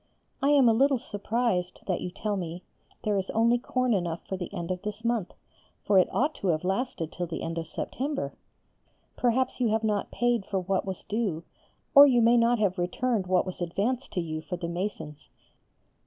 [0.41, 2.63] I am a little surprised that you tell me
[3.03, 5.31] there is only corn enough for the end of this month,
[5.83, 8.33] for it ought to have lasted till the end of September.
[9.15, 11.43] Perhaps you have not paid for what was due,
[11.93, 15.29] or you may not have returned what was advanced to you for the masons.